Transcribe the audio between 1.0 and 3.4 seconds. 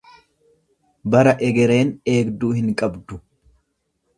Bara egereen deegduu hin qabdu.